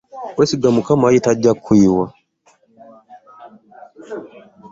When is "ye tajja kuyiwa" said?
1.13-2.05